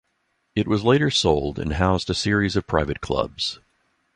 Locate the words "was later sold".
0.67-1.59